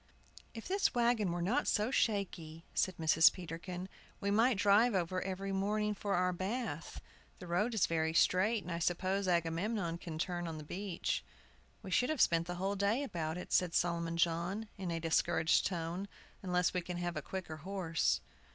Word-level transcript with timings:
"If 0.55 0.67
this 0.67 0.95
wagon 0.95 1.31
were 1.31 1.43
not 1.43 1.67
so 1.67 1.91
shaky," 1.91 2.65
said 2.73 2.97
Mrs. 2.97 3.31
Peterkin 3.31 3.87
"we 4.19 4.31
might 4.31 4.57
drive 4.57 4.95
over 4.95 5.21
every 5.21 5.51
morning 5.51 5.93
for 5.93 6.15
our 6.15 6.33
bath. 6.33 6.99
The 7.37 7.45
road 7.45 7.75
is 7.75 7.85
very 7.85 8.11
straight, 8.15 8.63
and 8.63 8.71
I 8.71 8.79
suppose 8.79 9.27
Agamemnon 9.27 9.99
can 9.99 10.17
turn 10.17 10.47
on 10.47 10.57
the 10.57 10.63
beach." 10.63 11.23
"We 11.83 11.91
should 11.91 12.09
have 12.09 12.17
to 12.17 12.23
spend 12.23 12.45
the 12.45 12.55
whole 12.55 12.75
day 12.75 13.03
about 13.03 13.37
it," 13.37 13.53
said 13.53 13.75
Solomon 13.75 14.17
John, 14.17 14.69
in 14.75 14.89
a 14.89 14.99
discouraged 14.99 15.67
tone, 15.67 16.07
"unless 16.41 16.73
we 16.73 16.81
can 16.81 16.97
have 16.97 17.15
a 17.15 17.21
quicker 17.21 17.57
horse." 17.57 18.21